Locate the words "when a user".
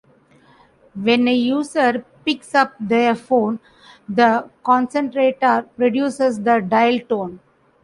0.95-2.03